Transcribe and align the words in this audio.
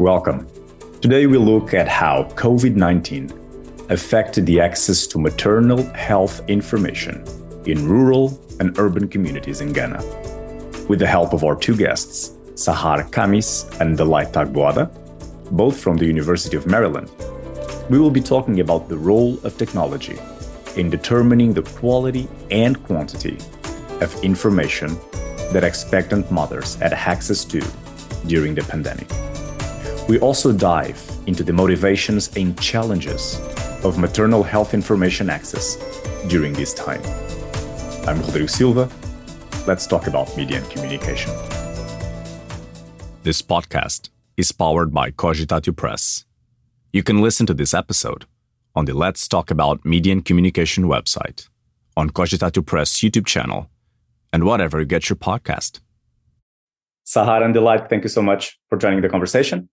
Welcome. 0.00 0.46
Today 1.02 1.26
we 1.26 1.36
look 1.36 1.74
at 1.74 1.86
how 1.86 2.24
COVID 2.34 2.74
19 2.74 3.30
affected 3.90 4.46
the 4.46 4.60
access 4.60 5.06
to 5.08 5.18
maternal 5.18 5.82
health 5.92 6.40
information 6.48 7.22
in 7.66 7.86
rural 7.86 8.40
and 8.60 8.78
urban 8.78 9.08
communities 9.08 9.60
in 9.60 9.72
Ghana. 9.72 10.02
With 10.88 11.00
the 11.00 11.06
help 11.06 11.32
of 11.32 11.44
our 11.44 11.54
two 11.54 11.76
guests, 11.76 12.30
Sahar 12.54 13.10
Khamis 13.10 13.80
and 13.80 13.96
Delight 13.96 14.32
Agboada, 14.32 14.90
both 15.50 15.78
from 15.78 15.96
the 15.96 16.06
University 16.06 16.56
of 16.56 16.66
Maryland, 16.66 17.10
we 17.90 17.98
will 17.98 18.10
be 18.10 18.20
talking 18.20 18.60
about 18.60 18.88
the 18.88 18.96
role 18.96 19.38
of 19.44 19.58
technology 19.58 20.18
in 20.76 20.88
determining 20.88 21.52
the 21.52 21.62
quality 21.62 22.28
and 22.50 22.82
quantity 22.84 23.36
of 24.00 24.18
information 24.22 24.96
that 25.52 25.64
expectant 25.64 26.30
mothers 26.30 26.74
had 26.76 26.92
access 26.92 27.44
to 27.46 27.60
during 28.26 28.54
the 28.54 28.62
pandemic. 28.62 29.08
We 30.08 30.18
also 30.18 30.52
dive 30.52 31.00
into 31.26 31.42
the 31.42 31.52
motivations 31.52 32.34
and 32.36 32.60
challenges 32.60 33.38
of 33.84 33.98
maternal 33.98 34.42
health 34.42 34.74
information 34.74 35.30
access 35.30 35.76
during 36.28 36.52
this 36.52 36.74
time. 36.74 37.00
I'm 38.06 38.20
Rodrigo 38.20 38.46
Silva. 38.46 38.90
Let's 39.66 39.86
talk 39.86 40.06
about 40.06 40.36
media 40.36 40.58
and 40.58 40.70
communication. 40.70 41.30
This 43.22 43.40
podcast 43.42 44.10
is 44.36 44.50
powered 44.50 44.92
by 44.92 45.12
Cogitatio 45.12 45.76
Press. 45.76 46.24
You 46.92 47.04
can 47.04 47.22
listen 47.22 47.46
to 47.46 47.54
this 47.54 47.72
episode 47.72 48.24
on 48.74 48.84
the 48.84 48.94
Let's 48.94 49.28
Talk 49.28 49.50
About 49.50 49.84
Media 49.84 50.12
and 50.12 50.24
Communication 50.24 50.84
website, 50.84 51.48
on 51.96 52.10
Cogitatio 52.10 52.66
Press 52.66 53.00
YouTube 53.00 53.26
channel, 53.26 53.69
and 54.32 54.44
whatever 54.44 54.80
you 54.80 54.86
get 54.86 55.08
your 55.08 55.16
podcast. 55.16 55.80
Sahar 57.06 57.42
and 57.44 57.52
Delight, 57.52 57.88
thank 57.88 58.04
you 58.04 58.08
so 58.08 58.22
much 58.22 58.58
for 58.68 58.78
joining 58.78 59.00
the 59.00 59.08
conversation. 59.08 59.68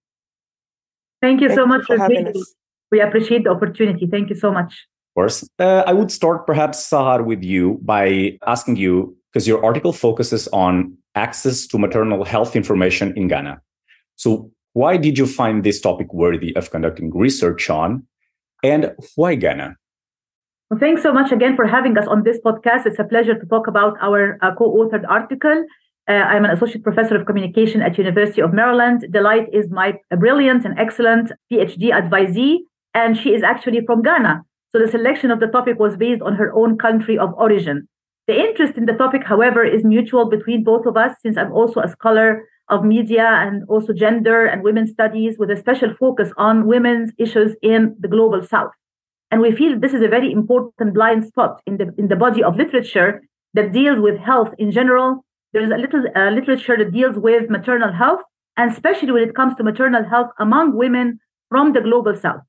Thank 1.21 1.41
you 1.41 1.49
thank 1.49 1.59
so 1.59 1.65
much 1.65 1.85
for 1.85 1.97
having 1.97 2.27
us. 2.27 2.55
We 2.91 3.01
appreciate 3.01 3.43
the 3.43 3.51
opportunity. 3.51 4.07
Thank 4.07 4.29
you 4.29 4.35
so 4.35 4.51
much. 4.51 4.87
Of 5.11 5.13
course. 5.15 5.47
Uh, 5.59 5.83
I 5.85 5.93
would 5.93 6.11
start 6.11 6.47
perhaps, 6.47 6.89
Sahar, 6.89 7.25
with 7.25 7.43
you 7.43 7.79
by 7.83 8.37
asking 8.45 8.77
you, 8.77 9.15
because 9.31 9.47
your 9.47 9.63
article 9.63 9.93
focuses 9.93 10.47
on 10.49 10.97
access 11.15 11.67
to 11.67 11.77
maternal 11.77 12.23
health 12.23 12.55
information 12.55 13.13
in 13.17 13.27
Ghana. 13.27 13.61
So, 14.15 14.51
why 14.73 14.97
did 14.97 15.17
you 15.17 15.25
find 15.25 15.63
this 15.63 15.81
topic 15.81 16.13
worthy 16.13 16.55
of 16.55 16.69
conducting 16.69 17.11
research 17.11 17.69
on? 17.69 18.05
And 18.63 18.93
why 19.15 19.35
Ghana? 19.35 19.75
Well, 20.69 20.79
thanks 20.81 21.01
so 21.01 21.13
much 21.13 21.31
again 21.31 21.55
for 21.55 21.65
having 21.65 21.97
us 21.97 22.07
on 22.07 22.23
this 22.23 22.39
podcast. 22.45 22.85
It's 22.85 22.99
a 22.99 23.05
pleasure 23.05 23.33
to 23.33 23.45
talk 23.45 23.67
about 23.67 23.95
our 24.01 24.37
uh, 24.41 24.53
co-authored 24.53 25.05
article. 25.07 25.65
Uh, 26.09 26.11
I'm 26.11 26.43
an 26.43 26.51
associate 26.51 26.83
professor 26.83 27.15
of 27.15 27.25
communication 27.25 27.81
at 27.81 27.97
University 27.97 28.41
of 28.41 28.51
Maryland. 28.53 29.05
Delight 29.09 29.47
is 29.53 29.71
my 29.71 29.93
brilliant 30.19 30.65
and 30.65 30.77
excellent 30.77 31.31
PhD 31.49 31.91
advisee, 31.91 32.57
and 32.93 33.17
she 33.17 33.29
is 33.29 33.43
actually 33.43 33.85
from 33.85 34.01
Ghana. 34.01 34.41
So 34.73 34.79
the 34.79 34.89
selection 34.89 35.31
of 35.31 35.39
the 35.39 35.47
topic 35.47 35.79
was 35.79 35.95
based 35.95 36.21
on 36.21 36.35
her 36.35 36.51
own 36.53 36.77
country 36.77 37.17
of 37.17 37.33
origin. 37.37 37.87
The 38.27 38.37
interest 38.37 38.77
in 38.77 38.87
the 38.87 38.93
topic, 38.93 39.23
however, 39.23 39.63
is 39.63 39.85
mutual 39.85 40.29
between 40.29 40.65
both 40.65 40.85
of 40.85 40.97
us, 40.97 41.13
since 41.21 41.37
I'm 41.37 41.53
also 41.53 41.79
a 41.79 41.87
scholar 41.87 42.43
of 42.67 42.83
media 42.83 43.25
and 43.25 43.63
also 43.69 43.93
gender 43.93 44.45
and 44.45 44.63
women's 44.63 44.91
studies 44.91 45.37
with 45.39 45.49
a 45.49 45.55
special 45.55 45.93
focus 45.97 46.33
on 46.35 46.67
women's 46.67 47.13
issues 47.17 47.55
in 47.61 47.95
the 48.01 48.09
global 48.09 48.43
south. 48.43 48.71
And 49.31 49.41
we 49.41 49.51
feel 49.51 49.79
this 49.79 49.93
is 49.93 50.01
a 50.01 50.07
very 50.07 50.31
important 50.31 50.93
blind 50.93 51.25
spot 51.25 51.61
in 51.65 51.77
the, 51.77 51.93
in 51.97 52.07
the 52.07 52.15
body 52.15 52.43
of 52.43 52.55
literature 52.55 53.21
that 53.53 53.73
deals 53.73 53.99
with 53.99 54.17
health 54.19 54.53
in 54.57 54.71
general. 54.71 55.25
There's 55.53 55.71
a 55.71 55.77
little 55.77 56.03
uh, 56.15 56.29
literature 56.31 56.77
that 56.77 56.91
deals 56.91 57.17
with 57.17 57.49
maternal 57.49 57.91
health, 57.91 58.21
and 58.55 58.71
especially 58.71 59.11
when 59.11 59.23
it 59.23 59.35
comes 59.35 59.55
to 59.55 59.63
maternal 59.63 60.05
health 60.05 60.29
among 60.39 60.77
women 60.77 61.19
from 61.49 61.73
the 61.73 61.81
global 61.81 62.15
south. 62.15 62.41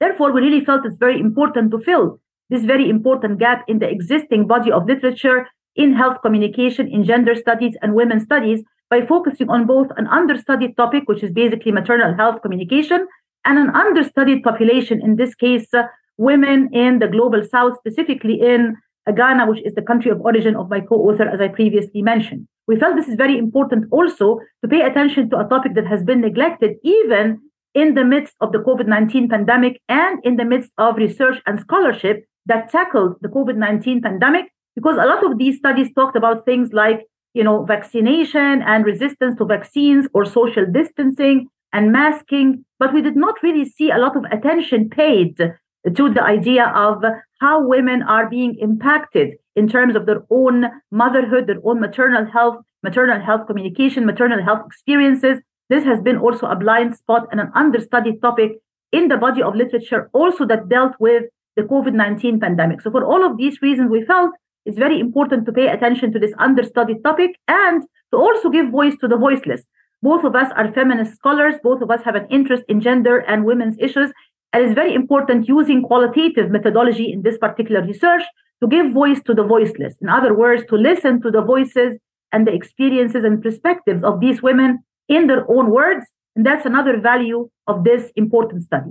Therefore, 0.00 0.32
we 0.32 0.40
really 0.40 0.64
felt 0.64 0.84
it's 0.84 0.96
very 0.96 1.20
important 1.20 1.70
to 1.70 1.78
fill 1.78 2.20
this 2.50 2.64
very 2.64 2.88
important 2.88 3.38
gap 3.38 3.64
in 3.68 3.78
the 3.78 3.88
existing 3.88 4.46
body 4.46 4.70
of 4.70 4.86
literature 4.86 5.48
in 5.76 5.94
health 5.94 6.18
communication, 6.22 6.88
in 6.88 7.04
gender 7.04 7.34
studies, 7.34 7.76
and 7.82 7.94
women's 7.94 8.24
studies 8.24 8.62
by 8.90 9.04
focusing 9.04 9.48
on 9.48 9.66
both 9.66 9.88
an 9.96 10.06
understudied 10.06 10.76
topic, 10.76 11.04
which 11.06 11.22
is 11.22 11.32
basically 11.32 11.72
maternal 11.72 12.14
health 12.14 12.42
communication, 12.42 13.06
and 13.44 13.58
an 13.58 13.70
understudied 13.70 14.42
population, 14.42 15.00
in 15.02 15.16
this 15.16 15.34
case, 15.34 15.72
uh, 15.74 15.84
women 16.16 16.68
in 16.72 16.98
the 16.98 17.08
global 17.08 17.42
south, 17.44 17.76
specifically 17.78 18.40
in 18.40 18.76
uh, 19.06 19.12
Ghana, 19.12 19.46
which 19.46 19.64
is 19.64 19.74
the 19.74 19.82
country 19.82 20.10
of 20.10 20.20
origin 20.20 20.56
of 20.56 20.70
my 20.70 20.80
co 20.80 20.96
author, 20.96 21.28
as 21.28 21.40
I 21.40 21.48
previously 21.48 22.02
mentioned. 22.02 22.46
We 22.66 22.76
felt 22.76 22.96
this 22.96 23.08
is 23.08 23.16
very 23.16 23.36
important 23.36 23.86
also 23.90 24.40
to 24.62 24.68
pay 24.68 24.80
attention 24.80 25.28
to 25.30 25.38
a 25.38 25.48
topic 25.48 25.74
that 25.74 25.86
has 25.86 26.02
been 26.02 26.20
neglected 26.20 26.76
even 26.82 27.40
in 27.74 27.94
the 27.94 28.04
midst 28.04 28.34
of 28.40 28.52
the 28.52 28.58
COVID 28.58 28.86
19 28.86 29.28
pandemic 29.28 29.80
and 29.88 30.18
in 30.24 30.36
the 30.36 30.44
midst 30.44 30.70
of 30.78 30.96
research 30.96 31.42
and 31.46 31.60
scholarship 31.60 32.24
that 32.46 32.70
tackled 32.70 33.16
the 33.20 33.28
COVID 33.28 33.56
19 33.56 34.00
pandemic, 34.00 34.46
because 34.74 34.96
a 34.96 35.06
lot 35.06 35.24
of 35.24 35.38
these 35.38 35.58
studies 35.58 35.92
talked 35.94 36.16
about 36.16 36.44
things 36.44 36.72
like 36.72 37.00
you 37.34 37.42
know, 37.42 37.64
vaccination 37.64 38.62
and 38.62 38.86
resistance 38.86 39.36
to 39.36 39.44
vaccines 39.44 40.06
or 40.14 40.24
social 40.24 40.64
distancing 40.64 41.48
and 41.74 41.92
masking, 41.92 42.64
but 42.78 42.94
we 42.94 43.02
did 43.02 43.16
not 43.16 43.34
really 43.42 43.64
see 43.64 43.90
a 43.90 43.98
lot 43.98 44.16
of 44.16 44.24
attention 44.30 44.88
paid 44.88 45.36
to 45.36 46.14
the 46.14 46.22
idea 46.22 46.72
of 46.74 47.02
how 47.40 47.66
women 47.66 48.02
are 48.02 48.30
being 48.30 48.56
impacted 48.60 49.34
in 49.56 49.68
terms 49.68 49.96
of 49.96 50.06
their 50.06 50.22
own 50.30 50.64
motherhood, 50.90 51.46
their 51.46 51.60
own 51.64 51.80
maternal 51.80 52.24
health, 52.24 52.56
maternal 52.82 53.20
health 53.20 53.46
communication, 53.46 54.06
maternal 54.06 54.42
health 54.42 54.62
experiences. 54.64 55.40
This 55.68 55.84
has 55.84 56.00
been 56.00 56.16
also 56.16 56.46
a 56.46 56.56
blind 56.56 56.96
spot 56.96 57.26
and 57.30 57.40
an 57.40 57.50
understudied 57.54 58.22
topic 58.22 58.52
in 58.92 59.08
the 59.08 59.16
body 59.16 59.42
of 59.42 59.56
literature, 59.56 60.08
also 60.12 60.46
that 60.46 60.68
dealt 60.68 60.94
with 61.00 61.24
the 61.56 61.62
COVID 61.62 61.92
19 61.92 62.40
pandemic. 62.40 62.80
So, 62.80 62.90
for 62.90 63.04
all 63.04 63.24
of 63.24 63.36
these 63.36 63.60
reasons, 63.60 63.90
we 63.90 64.04
felt 64.04 64.30
it's 64.64 64.78
very 64.78 65.00
important 65.00 65.44
to 65.46 65.52
pay 65.52 65.68
attention 65.68 66.12
to 66.12 66.18
this 66.18 66.32
understudied 66.38 67.02
topic 67.02 67.32
and 67.48 67.82
to 68.12 68.16
also 68.16 68.48
give 68.48 68.70
voice 68.70 68.94
to 69.00 69.08
the 69.08 69.16
voiceless. 69.16 69.62
Both 70.04 70.22
of 70.22 70.36
us 70.36 70.52
are 70.54 70.70
feminist 70.70 71.16
scholars. 71.16 71.54
Both 71.62 71.80
of 71.80 71.90
us 71.90 72.02
have 72.04 72.14
an 72.14 72.26
interest 72.28 72.62
in 72.68 72.82
gender 72.82 73.20
and 73.20 73.46
women's 73.46 73.78
issues. 73.78 74.12
And 74.52 74.62
it's 74.62 74.74
very 74.74 74.94
important 74.94 75.48
using 75.48 75.82
qualitative 75.82 76.50
methodology 76.50 77.10
in 77.10 77.22
this 77.22 77.38
particular 77.38 77.82
research 77.82 78.22
to 78.60 78.68
give 78.68 78.92
voice 78.92 79.22
to 79.22 79.32
the 79.32 79.42
voiceless. 79.42 79.94
In 80.02 80.10
other 80.10 80.34
words, 80.34 80.62
to 80.68 80.76
listen 80.76 81.22
to 81.22 81.30
the 81.30 81.40
voices 81.40 81.96
and 82.32 82.46
the 82.46 82.52
experiences 82.52 83.24
and 83.24 83.42
perspectives 83.42 84.04
of 84.04 84.20
these 84.20 84.42
women 84.42 84.84
in 85.08 85.26
their 85.26 85.50
own 85.50 85.70
words. 85.70 86.04
And 86.36 86.44
that's 86.44 86.66
another 86.66 87.00
value 87.00 87.48
of 87.66 87.84
this 87.84 88.12
important 88.14 88.64
study. 88.64 88.90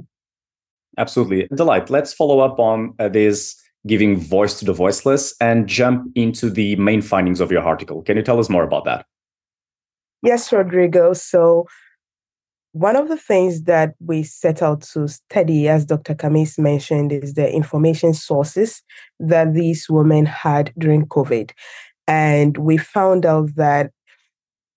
Absolutely. 0.98 1.48
Delight, 1.54 1.92
let's 1.92 2.12
follow 2.12 2.40
up 2.40 2.58
on 2.58 2.96
uh, 2.98 3.08
this 3.08 3.56
giving 3.86 4.20
voice 4.20 4.58
to 4.58 4.66
the 4.66 4.74
voiceless 4.74 5.36
and 5.40 5.68
jump 5.68 6.12
into 6.16 6.50
the 6.50 6.76
main 6.78 7.04
findings 7.04 7.40
of 7.40 7.52
your 7.52 7.62
article. 7.62 8.02
Can 8.02 8.18
you 8.18 8.24
tell 8.24 8.40
us 8.40 8.50
more 8.50 8.64
about 8.64 8.86
that? 8.86 9.06
Yes, 10.24 10.54
Rodrigo. 10.54 11.12
So, 11.12 11.68
one 12.72 12.96
of 12.96 13.10
the 13.10 13.18
things 13.18 13.64
that 13.64 13.94
we 14.00 14.24
set 14.24 14.64
out 14.64 14.82
to 14.94 15.08
study, 15.08 15.68
as 15.68 15.86
Dr. 15.86 16.16
Khamis 16.16 16.58
mentioned, 16.58 17.12
is 17.12 17.34
the 17.36 17.52
information 17.52 18.14
sources 18.14 18.82
that 19.20 19.54
these 19.54 19.88
women 19.90 20.26
had 20.26 20.74
during 20.80 21.06
COVID. 21.06 21.52
And 22.08 22.58
we 22.58 22.78
found 22.78 23.26
out 23.26 23.54
that 23.58 23.92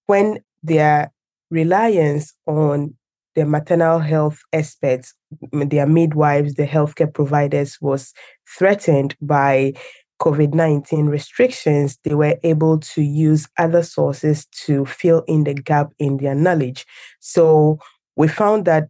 when 0.06 0.40
their 0.62 1.12
reliance 1.50 2.34
on 2.46 2.94
the 3.36 3.46
maternal 3.46 4.00
health 4.00 4.40
experts, 4.52 5.14
their 5.52 5.86
midwives, 5.86 6.54
the 6.54 6.66
healthcare 6.66 7.12
providers 7.12 7.78
was 7.80 8.12
threatened 8.58 9.14
by 9.20 9.74
COVID 10.20 10.54
19 10.54 11.06
restrictions, 11.06 11.98
they 12.04 12.14
were 12.14 12.36
able 12.42 12.78
to 12.78 13.02
use 13.02 13.46
other 13.58 13.82
sources 13.82 14.46
to 14.64 14.84
fill 14.86 15.22
in 15.28 15.44
the 15.44 15.54
gap 15.54 15.92
in 15.98 16.16
their 16.16 16.34
knowledge. 16.34 16.86
So 17.20 17.78
we 18.16 18.28
found 18.28 18.64
that 18.64 18.88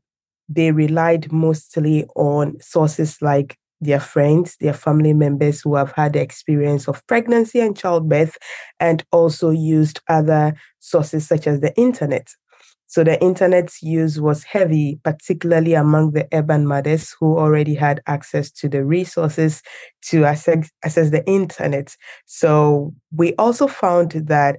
they 0.48 0.70
relied 0.70 1.32
mostly 1.32 2.06
on 2.14 2.60
sources 2.60 3.20
like 3.20 3.56
their 3.80 4.00
friends, 4.00 4.56
their 4.60 4.72
family 4.72 5.12
members 5.12 5.60
who 5.60 5.74
have 5.74 5.92
had 5.92 6.14
the 6.14 6.20
experience 6.20 6.88
of 6.88 7.06
pregnancy 7.06 7.60
and 7.60 7.76
childbirth, 7.76 8.38
and 8.80 9.04
also 9.12 9.50
used 9.50 10.00
other 10.08 10.54
sources 10.78 11.26
such 11.26 11.46
as 11.46 11.60
the 11.60 11.74
internet. 11.76 12.28
So 12.96 13.04
the 13.04 13.22
internet's 13.22 13.82
use 13.82 14.18
was 14.18 14.42
heavy, 14.42 14.98
particularly 15.04 15.74
among 15.74 16.12
the 16.12 16.26
urban 16.32 16.66
mothers 16.66 17.14
who 17.20 17.36
already 17.36 17.74
had 17.74 18.00
access 18.06 18.50
to 18.52 18.70
the 18.70 18.86
resources 18.86 19.60
to 20.06 20.24
access, 20.24 20.70
access 20.82 21.10
the 21.10 21.22
internet. 21.28 21.94
So 22.24 22.94
we 23.14 23.34
also 23.34 23.66
found 23.66 24.12
that 24.12 24.56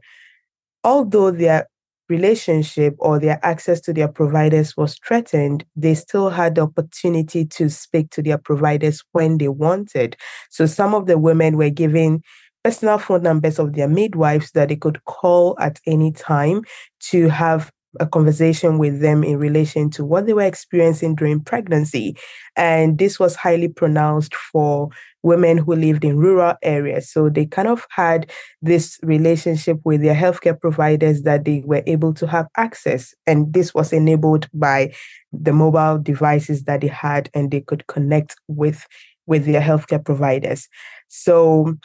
although 0.83 1.31
their 1.31 1.67
relationship 2.09 2.93
or 2.99 3.19
their 3.19 3.39
access 3.41 3.81
to 3.81 3.91
their 3.91 4.07
providers 4.07 4.77
was 4.77 4.99
threatened, 4.99 5.65
they 5.75 5.95
still 5.95 6.29
had 6.29 6.53
the 6.53 6.61
opportunity 6.61 7.43
to 7.43 7.71
speak 7.71 8.11
to 8.11 8.21
their 8.21 8.37
providers 8.37 9.03
when 9.13 9.39
they 9.39 9.47
wanted. 9.47 10.15
So 10.51 10.67
some 10.67 10.93
of 10.93 11.07
the 11.07 11.17
women 11.17 11.57
were 11.57 11.71
given 11.71 12.21
personal 12.63 12.99
phone 12.99 13.23
numbers 13.23 13.57
of 13.57 13.73
their 13.73 13.87
midwives 13.87 14.51
that 14.51 14.69
they 14.69 14.75
could 14.75 15.03
call 15.05 15.55
at 15.59 15.79
any 15.87 16.11
time 16.11 16.61
to 16.99 17.29
have 17.29 17.71
a 17.99 18.07
conversation 18.07 18.77
with 18.77 19.01
them 19.01 19.23
in 19.23 19.37
relation 19.37 19.89
to 19.91 20.05
what 20.05 20.25
they 20.25 20.33
were 20.33 20.41
experiencing 20.41 21.15
during 21.15 21.39
pregnancy. 21.39 22.15
And 22.55 22.97
this 22.97 23.19
was 23.19 23.35
highly 23.35 23.67
pronounced 23.67 24.35
for 24.35 24.89
women 25.23 25.57
who 25.57 25.75
lived 25.75 26.05
in 26.05 26.17
rural 26.17 26.55
areas. 26.63 27.11
So 27.11 27.29
they 27.29 27.45
kind 27.45 27.67
of 27.67 27.85
had 27.89 28.31
this 28.61 28.97
relationship 29.03 29.79
with 29.83 30.01
their 30.01 30.15
healthcare 30.15 30.59
providers 30.59 31.23
that 31.23 31.45
they 31.45 31.63
were 31.65 31.83
able 31.85 32.13
to 32.15 32.27
have 32.27 32.47
access. 32.55 33.13
And 33.25 33.53
this 33.53 33.73
was 33.73 33.91
enabled 33.91 34.47
by 34.53 34.93
the 35.31 35.53
mobile 35.53 35.97
devices 35.97 36.63
that 36.63 36.81
they 36.81 36.87
had 36.87 37.29
and 37.33 37.51
they 37.51 37.61
could 37.61 37.87
connect 37.87 38.35
with 38.47 38.85
with 39.25 39.45
their 39.45 39.61
healthcare 39.61 40.03
providers. 40.03 40.69
So 41.09 41.75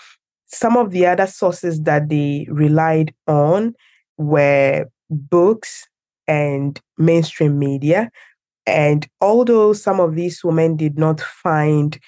some 0.47 0.77
of 0.77 0.91
the 0.93 1.07
other 1.07 1.27
sources 1.27 1.83
that 1.83 2.09
they 2.09 2.47
relied 2.49 3.13
on 3.27 3.75
were 4.17 4.87
books 5.11 5.89
and 6.27 6.81
mainstream 6.99 7.59
media. 7.59 8.11
And 8.67 9.07
although 9.21 9.73
some 9.73 10.01
of 10.01 10.15
these 10.15 10.43
women 10.45 10.77
did 10.77 10.99
not 10.99 11.21
find 11.21 11.99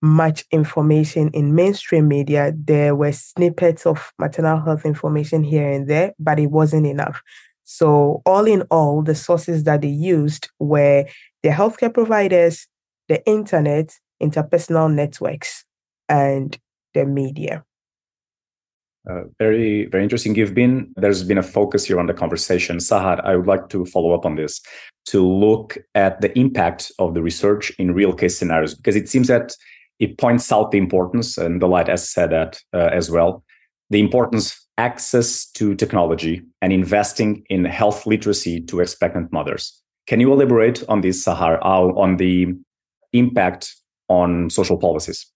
much 0.00 0.44
information 0.50 1.30
in 1.30 1.54
mainstream 1.54 2.08
media, 2.08 2.52
there 2.54 2.94
were 2.94 3.12
snippets 3.12 3.86
of 3.86 4.12
maternal 4.18 4.60
health 4.60 4.84
information 4.84 5.42
here 5.42 5.70
and 5.70 5.88
there, 5.88 6.12
but 6.18 6.38
it 6.38 6.50
wasn't 6.50 6.86
enough. 6.86 7.22
So, 7.64 8.20
all 8.26 8.44
in 8.44 8.62
all, 8.70 9.02
the 9.02 9.14
sources 9.14 9.64
that 9.64 9.80
they 9.80 9.88
used 9.88 10.50
were 10.58 11.06
the 11.42 11.48
healthcare 11.48 11.92
providers, 11.92 12.66
the 13.08 13.26
internet, 13.26 13.98
interpersonal 14.22 14.92
networks, 14.92 15.64
and 16.08 16.56
the 16.92 17.06
media. 17.06 17.64
Uh, 19.08 19.24
very, 19.38 19.84
very 19.86 20.02
interesting. 20.02 20.34
You've 20.34 20.54
been, 20.54 20.90
there's 20.96 21.22
been 21.22 21.36
a 21.38 21.42
focus 21.42 21.84
here 21.84 22.00
on 22.00 22.06
the 22.06 22.14
conversation. 22.14 22.78
Sahar, 22.78 23.22
I 23.24 23.36
would 23.36 23.46
like 23.46 23.68
to 23.68 23.84
follow 23.84 24.14
up 24.14 24.24
on 24.24 24.36
this 24.36 24.62
to 25.06 25.26
look 25.26 25.76
at 25.94 26.22
the 26.22 26.36
impact 26.38 26.90
of 26.98 27.12
the 27.12 27.22
research 27.22 27.70
in 27.78 27.92
real 27.92 28.14
case 28.14 28.38
scenarios, 28.38 28.74
because 28.74 28.96
it 28.96 29.08
seems 29.08 29.28
that 29.28 29.54
it 29.98 30.16
points 30.16 30.50
out 30.50 30.70
the 30.70 30.78
importance, 30.78 31.36
and 31.36 31.60
Delight 31.60 31.88
has 31.88 32.08
said 32.08 32.30
that 32.30 32.60
uh, 32.72 32.88
as 32.92 33.10
well, 33.10 33.44
the 33.90 34.00
importance 34.00 34.66
access 34.78 35.46
to 35.52 35.74
technology 35.74 36.42
and 36.62 36.72
investing 36.72 37.44
in 37.48 37.64
health 37.64 38.06
literacy 38.06 38.60
to 38.62 38.80
expectant 38.80 39.30
mothers. 39.32 39.80
Can 40.06 40.20
you 40.20 40.32
elaborate 40.32 40.82
on 40.88 41.02
this, 41.02 41.24
Sahar, 41.24 41.64
on 41.64 42.16
the 42.16 42.48
impact 43.12 43.74
on 44.08 44.50
social 44.50 44.78
policies? 44.78 45.26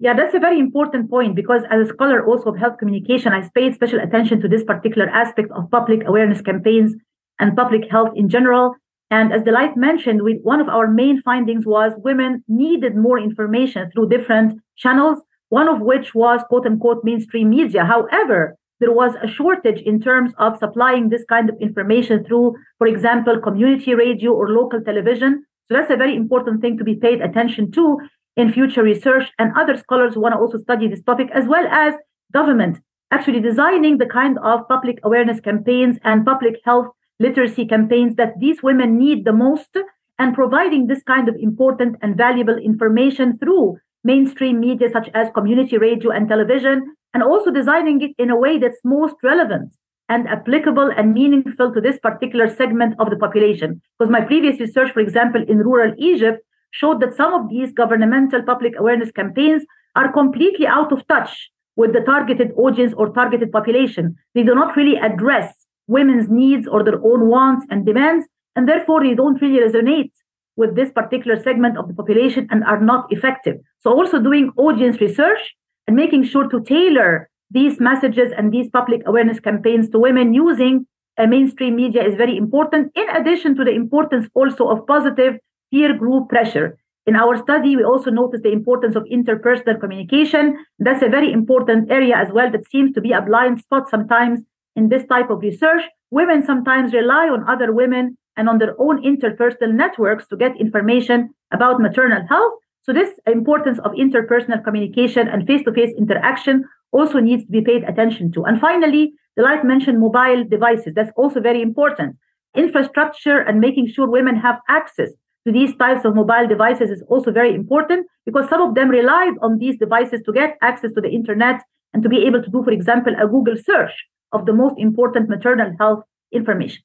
Yeah, 0.00 0.14
that's 0.14 0.34
a 0.34 0.40
very 0.40 0.58
important 0.58 1.08
point 1.08 1.36
because 1.36 1.62
as 1.70 1.86
a 1.86 1.92
scholar 1.92 2.26
also 2.26 2.50
of 2.50 2.58
health 2.58 2.78
communication, 2.78 3.32
I 3.32 3.48
paid 3.54 3.74
special 3.74 4.00
attention 4.00 4.40
to 4.40 4.48
this 4.48 4.64
particular 4.64 5.08
aspect 5.08 5.50
of 5.52 5.70
public 5.70 6.02
awareness 6.04 6.40
campaigns 6.40 6.94
and 7.38 7.56
public 7.56 7.90
health 7.90 8.10
in 8.16 8.28
general. 8.28 8.74
And 9.10 9.32
as 9.32 9.42
Delight 9.42 9.76
mentioned, 9.76 10.22
we, 10.22 10.40
one 10.42 10.60
of 10.60 10.68
our 10.68 10.88
main 10.88 11.22
findings 11.22 11.64
was 11.64 11.92
women 11.98 12.42
needed 12.48 12.96
more 12.96 13.18
information 13.18 13.90
through 13.92 14.08
different 14.08 14.60
channels, 14.76 15.18
one 15.50 15.68
of 15.68 15.80
which 15.80 16.14
was 16.14 16.40
quote 16.48 16.66
unquote 16.66 17.04
mainstream 17.04 17.50
media. 17.50 17.84
However, 17.84 18.56
there 18.80 18.92
was 18.92 19.12
a 19.22 19.28
shortage 19.28 19.80
in 19.82 20.00
terms 20.00 20.32
of 20.38 20.58
supplying 20.58 21.08
this 21.08 21.24
kind 21.28 21.48
of 21.48 21.56
information 21.60 22.24
through, 22.24 22.56
for 22.78 22.88
example, 22.88 23.38
community 23.40 23.94
radio 23.94 24.32
or 24.32 24.48
local 24.48 24.80
television. 24.80 25.44
So 25.66 25.74
that's 25.74 25.90
a 25.90 25.96
very 25.96 26.16
important 26.16 26.60
thing 26.60 26.76
to 26.78 26.84
be 26.84 26.96
paid 26.96 27.20
attention 27.20 27.70
to 27.72 27.98
in 28.36 28.52
future 28.52 28.82
research 28.82 29.30
and 29.38 29.52
other 29.56 29.76
scholars 29.76 30.16
want 30.16 30.34
to 30.34 30.38
also 30.38 30.58
study 30.58 30.88
this 30.88 31.02
topic, 31.02 31.28
as 31.32 31.46
well 31.46 31.66
as 31.68 31.94
government 32.32 32.78
actually 33.10 33.40
designing 33.40 33.98
the 33.98 34.06
kind 34.06 34.38
of 34.38 34.66
public 34.68 34.98
awareness 35.04 35.40
campaigns 35.40 35.98
and 36.02 36.24
public 36.24 36.56
health 36.64 36.86
literacy 37.20 37.64
campaigns 37.66 38.16
that 38.16 38.34
these 38.40 38.62
women 38.62 38.98
need 38.98 39.24
the 39.24 39.32
most 39.32 39.76
and 40.18 40.34
providing 40.34 40.86
this 40.86 41.02
kind 41.04 41.28
of 41.28 41.36
important 41.36 41.96
and 42.02 42.16
valuable 42.16 42.56
information 42.56 43.38
through 43.38 43.76
mainstream 44.02 44.60
media 44.60 44.88
such 44.90 45.08
as 45.14 45.28
community 45.34 45.78
radio 45.78 46.10
and 46.10 46.28
television 46.28 46.94
and 47.14 47.22
also 47.22 47.50
designing 47.50 48.00
it 48.02 48.10
in 48.18 48.30
a 48.30 48.36
way 48.36 48.58
that's 48.58 48.78
most 48.84 49.14
relevant 49.22 49.72
and 50.08 50.28
applicable 50.28 50.90
and 50.96 51.14
meaningful 51.14 51.72
to 51.72 51.80
this 51.80 51.98
particular 52.00 52.48
segment 52.48 52.94
of 52.98 53.08
the 53.10 53.16
population. 53.16 53.80
Because 53.98 54.10
my 54.10 54.20
previous 54.20 54.60
research 54.60 54.90
for 54.92 55.00
example 55.00 55.42
in 55.48 55.58
rural 55.58 55.94
egypt 55.98 56.40
showed 56.80 57.00
that 57.00 57.14
some 57.14 57.32
of 57.32 57.48
these 57.48 57.72
governmental 57.72 58.42
public 58.42 58.74
awareness 58.76 59.12
campaigns 59.12 59.62
are 59.94 60.12
completely 60.12 60.66
out 60.66 60.92
of 60.92 61.06
touch 61.06 61.50
with 61.76 61.92
the 61.92 62.00
targeted 62.00 62.50
audience 62.56 62.92
or 62.96 63.10
targeted 63.10 63.52
population. 63.52 64.16
They 64.34 64.42
do 64.42 64.54
not 64.54 64.76
really 64.76 64.96
address 64.96 65.54
women's 65.86 66.28
needs 66.28 66.66
or 66.66 66.82
their 66.82 67.00
own 67.04 67.28
wants 67.28 67.64
and 67.70 67.86
demands, 67.86 68.26
and 68.56 68.68
therefore 68.68 69.02
they 69.04 69.14
don't 69.14 69.40
really 69.40 69.60
resonate 69.60 70.10
with 70.56 70.74
this 70.74 70.90
particular 70.90 71.40
segment 71.40 71.78
of 71.78 71.86
the 71.88 71.94
population 71.94 72.48
and 72.50 72.64
are 72.64 72.80
not 72.80 73.06
effective. 73.10 73.56
So, 73.80 73.92
also 73.92 74.20
doing 74.20 74.52
audience 74.56 75.00
research 75.00 75.42
and 75.86 75.96
making 75.96 76.24
sure 76.24 76.48
to 76.48 76.60
tailor 76.62 77.28
these 77.50 77.80
messages 77.80 78.32
and 78.36 78.52
these 78.52 78.68
public 78.70 79.02
awareness 79.06 79.38
campaigns 79.38 79.90
to 79.90 79.98
women 79.98 80.34
using 80.34 80.86
mainstream 81.18 81.76
media 81.76 82.04
is 82.04 82.16
very 82.16 82.36
important, 82.36 82.90
in 82.96 83.08
addition 83.10 83.54
to 83.56 83.64
the 83.64 83.70
importance 83.70 84.26
also 84.34 84.68
of 84.68 84.86
positive 84.86 85.34
peer 85.74 85.92
group 85.92 86.28
pressure. 86.28 86.78
In 87.06 87.16
our 87.16 87.36
study, 87.36 87.76
we 87.76 87.82
also 87.82 88.10
noticed 88.10 88.44
the 88.44 88.52
importance 88.52 88.96
of 88.96 89.04
interpersonal 89.04 89.80
communication. 89.80 90.56
That's 90.78 91.02
a 91.02 91.08
very 91.08 91.32
important 91.32 91.90
area 91.90 92.16
as 92.16 92.32
well 92.32 92.50
that 92.52 92.68
seems 92.68 92.92
to 92.92 93.00
be 93.00 93.12
a 93.12 93.20
blind 93.20 93.60
spot 93.60 93.90
sometimes 93.90 94.40
in 94.76 94.88
this 94.88 95.04
type 95.06 95.30
of 95.30 95.40
research. 95.40 95.82
Women 96.10 96.46
sometimes 96.46 96.94
rely 96.94 97.28
on 97.28 97.48
other 97.48 97.72
women 97.72 98.16
and 98.36 98.48
on 98.48 98.58
their 98.58 98.74
own 98.78 99.02
interpersonal 99.02 99.74
networks 99.74 100.28
to 100.28 100.36
get 100.36 100.58
information 100.60 101.30
about 101.52 101.80
maternal 101.80 102.22
health. 102.28 102.54
So, 102.82 102.92
this 102.92 103.10
importance 103.26 103.78
of 103.80 103.92
interpersonal 103.92 104.62
communication 104.62 105.26
and 105.28 105.46
face 105.46 105.64
to 105.64 105.72
face 105.72 105.92
interaction 105.98 106.64
also 106.92 107.18
needs 107.18 107.44
to 107.44 107.50
be 107.50 107.62
paid 107.62 107.82
attention 107.84 108.30
to. 108.32 108.44
And 108.44 108.60
finally, 108.60 109.14
Delight 109.36 109.64
mentioned 109.64 109.98
mobile 109.98 110.44
devices. 110.48 110.94
That's 110.94 111.12
also 111.16 111.40
very 111.40 111.60
important. 111.60 112.16
Infrastructure 112.56 113.38
and 113.38 113.58
making 113.58 113.88
sure 113.88 114.08
women 114.08 114.36
have 114.36 114.60
access 114.68 115.10
to 115.46 115.52
these 115.52 115.76
types 115.76 116.04
of 116.04 116.14
mobile 116.14 116.48
devices 116.48 116.90
is 116.90 117.02
also 117.08 117.30
very 117.30 117.54
important 117.54 118.06
because 118.24 118.48
some 118.48 118.62
of 118.62 118.74
them 118.74 118.88
relied 118.88 119.34
on 119.42 119.58
these 119.58 119.78
devices 119.78 120.22
to 120.24 120.32
get 120.32 120.56
access 120.62 120.92
to 120.94 121.00
the 121.00 121.10
internet 121.10 121.60
and 121.92 122.02
to 122.02 122.08
be 122.08 122.24
able 122.26 122.42
to 122.42 122.50
do, 122.50 122.62
for 122.64 122.70
example, 122.70 123.14
a 123.20 123.28
Google 123.28 123.56
search 123.56 123.92
of 124.32 124.46
the 124.46 124.52
most 124.52 124.74
important 124.78 125.28
maternal 125.28 125.72
health 125.78 126.02
information. 126.32 126.82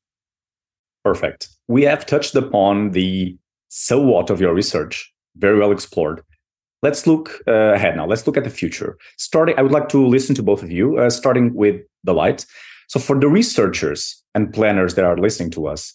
Perfect. 1.04 1.50
We 1.68 1.84
have 1.84 2.06
touched 2.06 2.36
upon 2.36 2.92
the 2.92 3.38
so 3.70 4.02
what 4.02 4.30
of 4.30 4.42
your 4.42 4.54
research, 4.54 5.12
very 5.38 5.58
well 5.58 5.72
explored. 5.72 6.22
Let's 6.82 7.08
look 7.08 7.42
uh, 7.48 7.74
ahead 7.74 7.96
now. 7.96 8.06
Let's 8.06 8.26
look 8.26 8.38
at 8.38 8.44
the 8.44 8.50
future. 8.50 8.98
Starting, 9.18 9.58
I 9.58 9.62
would 9.62 9.72
like 9.72 9.90
to 9.90 10.06
listen 10.06 10.36
to 10.36 10.44
both 10.44 10.64
of 10.64 10.72
you, 10.72 10.98
uh, 10.98 11.10
starting 11.10 11.54
with 11.54 11.82
Delight. 12.06 12.46
So, 12.88 13.00
for 13.00 13.20
the 13.20 13.28
researchers 13.28 14.24
and 14.34 14.54
planners 14.54 14.96
that 14.96 15.06
are 15.06 15.18
listening 15.18 15.52
to 15.52 15.68
us, 15.68 15.94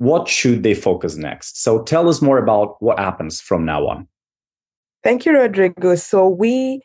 what 0.00 0.28
should 0.28 0.62
they 0.62 0.72
focus 0.72 1.16
next? 1.16 1.62
So 1.62 1.82
tell 1.82 2.08
us 2.08 2.22
more 2.22 2.38
about 2.38 2.76
what 2.80 2.98
happens 2.98 3.38
from 3.38 3.66
now 3.66 3.86
on. 3.86 4.08
Thank 5.04 5.26
you, 5.26 5.32
Rodrigo. 5.32 5.94
So 5.94 6.26
we 6.26 6.80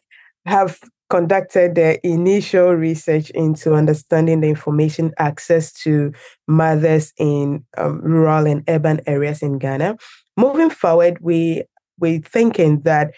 have 0.46 0.78
conducted 1.10 1.76
the 1.76 2.06
initial 2.06 2.74
research 2.74 3.30
into 3.30 3.74
understanding 3.74 4.42
the 4.42 4.50
information 4.50 5.14
access 5.18 5.72
to 5.84 6.12
mothers 6.50 7.14
in 7.18 7.64
um, 7.78 8.02
rural 8.02 8.46
and 8.46 8.66
urban 8.68 9.00
areas 9.08 9.42
in 9.42 9.60
Ghana. 9.60 9.96
Moving 10.36 10.70
forward, 10.70 11.18
we 11.22 11.64
we're 11.98 12.20
thinking 12.20 12.82
that 12.82 13.14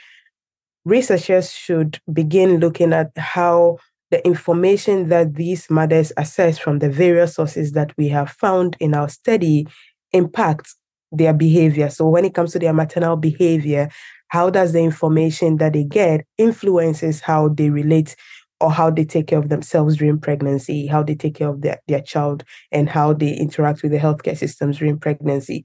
researchers 0.86 1.52
should 1.52 2.00
begin 2.14 2.60
looking 2.60 2.94
at 2.94 3.10
how 3.18 3.78
the 4.12 4.26
information 4.26 5.10
that 5.10 5.36
these 5.36 5.70
mothers 5.70 6.12
access 6.18 6.58
from 6.58 6.80
the 6.80 6.90
various 6.90 7.36
sources 7.36 7.74
that 7.74 7.94
we 7.98 8.08
have 8.08 8.30
found 8.30 8.78
in 8.80 8.94
our 8.94 9.10
study 9.10 9.68
impacts 10.14 10.76
their 11.12 11.34
behavior. 11.34 11.90
So 11.90 12.08
when 12.08 12.26
it 12.26 12.34
comes 12.34 12.52
to 12.54 12.60
their 12.60 12.74
maternal 12.74 13.18
behavior, 13.18 13.90
how 14.30 14.50
does 14.50 14.74
the 14.74 14.80
information 14.80 15.58
that 15.58 15.74
they 15.74 15.84
get 15.84 16.26
influences 16.38 17.22
how 17.22 17.50
they 17.50 17.70
relate 17.70 18.16
or 18.60 18.72
how 18.72 18.90
they 18.90 19.06
take 19.06 19.28
care 19.28 19.40
of 19.40 19.50
themselves 19.50 19.98
during 19.98 20.20
pregnancy, 20.20 20.88
how 20.88 21.04
they 21.04 21.16
take 21.16 21.36
care 21.36 21.50
of 21.50 21.62
their, 21.62 21.80
their 21.88 22.02
child, 22.02 22.44
and 22.72 22.90
how 22.90 23.14
they 23.14 23.34
interact 23.34 23.84
with 23.84 23.92
the 23.92 24.00
healthcare 24.00 24.38
systems 24.38 24.80
during 24.80 24.98
pregnancy. 24.98 25.64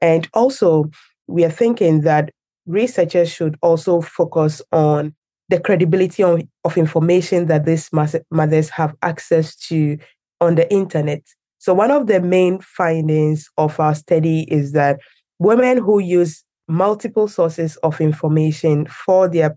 And 0.00 0.28
also, 0.32 0.90
we 1.26 1.44
are 1.44 1.50
thinking 1.50 2.02
that 2.02 2.30
researchers 2.66 3.30
should 3.30 3.56
also 3.62 4.00
focus 4.00 4.62
on 4.72 5.14
the 5.50 5.60
credibility 5.60 6.22
of, 6.22 6.40
of 6.64 6.78
information 6.78 7.46
that 7.48 7.66
these 7.66 7.90
mothers 8.30 8.70
have 8.70 8.94
access 9.02 9.56
to 9.56 9.98
on 10.40 10.54
the 10.54 10.72
internet. 10.72 11.22
So, 11.58 11.74
one 11.74 11.90
of 11.90 12.06
the 12.06 12.20
main 12.20 12.60
findings 12.60 13.50
of 13.58 13.78
our 13.80 13.94
study 13.94 14.44
is 14.50 14.72
that 14.72 15.00
women 15.38 15.78
who 15.78 15.98
use 15.98 16.44
multiple 16.68 17.26
sources 17.26 17.76
of 17.78 18.00
information 18.00 18.86
for 18.86 19.28
their 19.28 19.56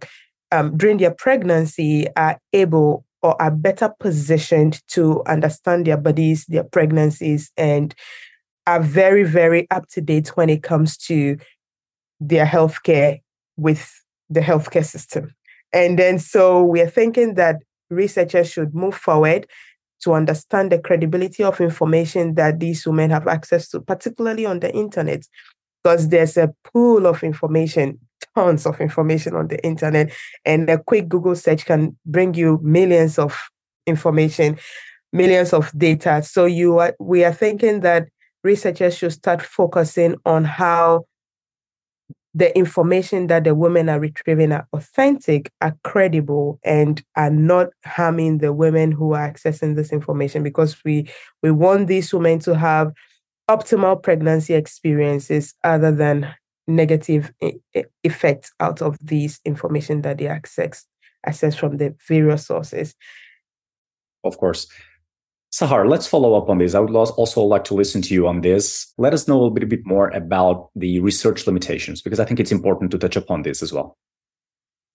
um, 0.52 0.76
during 0.76 0.98
their 0.98 1.14
pregnancy 1.14 2.08
are 2.18 2.40
able 2.52 3.06
or 3.22 3.40
are 3.42 3.52
better 3.52 3.94
positioned 4.00 4.82
to 4.90 5.24
understand 5.28 5.88
their 5.88 5.98
bodies, 5.98 6.46
their 6.48 6.64
pregnancies, 6.64 7.52
and 7.56 7.96
are 8.66 8.82
very, 8.82 9.24
very 9.24 9.68
up 9.72 9.88
to 9.90 10.02
date 10.02 10.30
when 10.36 10.50
it 10.50 10.64
comes 10.64 10.98
to 10.98 11.38
their 12.20 12.46
healthcare 12.46 13.22
with 13.58 13.90
the 14.30 14.40
healthcare 14.40 14.86
system. 14.86 15.34
And 15.74 15.98
then 15.98 16.20
so 16.20 16.64
we 16.64 16.82
are 16.82 16.90
thinking 16.90 17.34
that 17.34 17.58
researchers 17.90 18.50
should 18.50 18.74
move 18.74 18.96
forward 18.96 19.48
to 20.04 20.14
understand 20.14 20.72
the 20.72 20.80
credibility 20.80 21.44
of 21.44 21.62
information 21.62 22.36
that 22.36 22.60
these 22.60 22.86
women 22.86 23.10
have 23.10 23.28
access 23.28 23.70
to, 23.70 23.80
particularly 23.80 24.46
on 24.46 24.60
the 24.60 24.74
internet, 24.74 25.26
because 25.84 26.10
there's 26.10 26.38
a 26.38 26.54
pool 26.64 27.08
of 27.08 27.24
information, 27.24 28.00
tons 28.36 28.66
of 28.66 28.80
information 28.82 29.36
on 29.36 29.48
the 29.48 29.64
internet, 29.66 30.12
and 30.46 30.70
a 30.70 30.78
quick 30.78 31.08
Google 31.08 31.36
search 31.36 31.66
can 31.66 31.98
bring 32.06 32.34
you 32.34 32.60
millions 32.62 33.18
of 33.18 33.50
information, 33.88 34.58
millions 35.12 35.54
of 35.54 35.72
data. 35.78 36.22
So 36.24 36.46
you 36.46 36.80
are, 36.80 36.96
we 37.00 37.24
are 37.24 37.34
thinking 37.34 37.80
that 37.82 38.08
researchers 38.44 38.98
should 38.98 39.14
start 39.14 39.42
focusing 39.42 40.16
on 40.26 40.44
how 40.44 41.06
the 42.34 42.56
information 42.58 43.28
that 43.28 43.44
the 43.44 43.54
women 43.54 43.90
are 43.90 44.00
retrieving 44.00 44.52
are 44.52 44.68
authentic, 44.74 45.52
are 45.62 45.78
credible, 45.84 46.60
and 46.64 47.04
are 47.16 47.30
not 47.30 47.68
harming 47.86 48.40
the 48.40 48.52
women 48.52 48.92
who 48.92 49.14
are 49.14 49.32
accessing 49.32 49.76
this 49.76 49.92
information 49.92 50.42
because 50.42 50.76
we 50.84 51.08
we 51.42 51.52
want 51.52 51.88
these 51.88 52.14
women 52.14 52.40
to 52.40 52.56
have 52.58 52.92
optimal 53.50 54.02
pregnancy 54.02 54.54
experiences 54.54 55.54
other 55.64 55.92
than 55.92 56.34
negative 56.66 57.32
effects 58.04 58.52
out 58.60 58.82
of 58.82 58.98
these 59.02 59.40
information 59.46 60.02
that 60.02 60.18
they 60.18 60.28
access 60.28 60.86
access 61.26 61.56
from 61.56 61.78
the 61.78 61.96
various 62.08 62.46
sources. 62.46 62.96
Of 64.24 64.38
course. 64.38 64.68
Sahar, 65.54 65.88
let's 65.88 66.08
follow 66.08 66.34
up 66.34 66.50
on 66.50 66.58
this. 66.58 66.74
I 66.74 66.80
would 66.80 66.96
also 66.96 67.44
like 67.44 67.64
to 67.66 67.76
listen 67.76 68.02
to 68.02 68.14
you 68.16 68.28
on 68.28 68.42
this. 68.42 68.92
Let 68.98 69.14
us 69.14 69.28
know 69.28 69.36
a 69.36 69.42
little 69.44 69.70
bit, 69.70 69.86
more 69.86 70.10
about 70.10 70.72
the 70.76 71.00
research 71.00 71.46
limitations, 71.46 72.02
because 72.02 72.20
I 72.20 72.26
think 72.26 72.40
it's 72.40 72.52
important 72.52 72.90
to 72.90 72.98
touch 72.98 73.16
upon 73.16 73.44
this 73.44 73.62
as 73.62 73.72
well. 73.72 73.96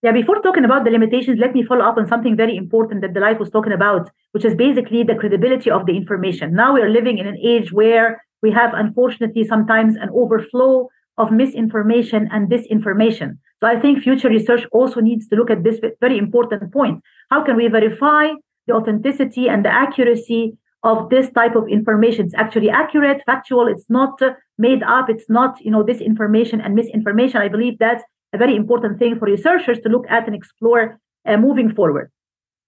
Yeah, 0.03 0.11
before 0.11 0.41
talking 0.41 0.65
about 0.65 0.83
the 0.83 0.91
limitations, 0.91 1.39
let 1.39 1.53
me 1.53 1.63
follow 1.63 1.85
up 1.85 1.95
on 1.97 2.07
something 2.07 2.35
very 2.35 2.57
important 2.57 2.99
that 3.03 3.13
Delight 3.13 3.39
was 3.39 3.49
talking 3.49 3.71
about, 3.71 4.09
which 4.33 4.43
is 4.43 4.53
basically 4.53 5.03
the 5.03 5.15
credibility 5.15 5.71
of 5.71 5.85
the 5.85 5.95
information. 5.95 6.53
Now 6.53 6.73
we 6.73 6.81
are 6.81 6.89
living 6.89 7.19
in 7.19 7.27
an 7.27 7.37
age 7.41 7.71
where 7.71 8.21
we 8.41 8.51
have, 8.51 8.73
unfortunately, 8.73 9.45
sometimes 9.45 9.95
an 9.95 10.09
overflow 10.13 10.89
of 11.17 11.31
misinformation 11.31 12.27
and 12.33 12.51
disinformation. 12.51 13.37
So 13.61 13.67
I 13.67 13.79
think 13.79 14.03
future 14.03 14.29
research 14.29 14.65
also 14.73 14.99
needs 14.99 15.29
to 15.29 15.37
look 15.37 15.49
at 15.49 15.63
this 15.63 15.79
very 16.01 16.17
important 16.17 16.73
point. 16.73 17.01
How 17.29 17.45
can 17.45 17.55
we 17.55 17.69
verify 17.69 18.31
the 18.69 18.75
authenticity 18.75 19.49
and 19.49 19.65
the 19.65 19.73
accuracy 19.85 20.57
of 20.83 21.09
this 21.09 21.29
type 21.31 21.55
of 21.55 21.67
information. 21.67 22.25
It's 22.25 22.35
actually 22.35 22.69
accurate, 22.69 23.21
factual. 23.25 23.67
It's 23.67 23.89
not 23.89 24.21
uh, 24.21 24.29
made 24.57 24.81
up. 24.83 25.09
It's 25.09 25.29
not, 25.29 25.59
you 25.59 25.71
know, 25.71 25.83
disinformation 25.83 26.63
and 26.63 26.73
misinformation. 26.75 27.41
I 27.41 27.49
believe 27.49 27.79
that's 27.79 28.03
a 28.33 28.37
very 28.37 28.55
important 28.55 28.99
thing 28.99 29.17
for 29.19 29.25
researchers 29.25 29.79
to 29.81 29.89
look 29.89 30.05
at 30.09 30.25
and 30.27 30.35
explore 30.35 30.99
uh, 31.27 31.37
moving 31.37 31.69
forward. 31.73 32.11